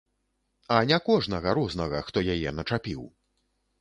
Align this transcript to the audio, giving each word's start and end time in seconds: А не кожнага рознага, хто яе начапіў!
А 0.77 0.77
не 0.91 0.99
кожнага 1.09 1.53
рознага, 1.59 2.01
хто 2.07 2.27
яе 2.37 2.55
начапіў! 2.61 3.01